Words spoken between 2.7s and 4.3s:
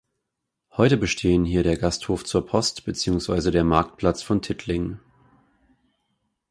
beziehungsweise der Marktplatz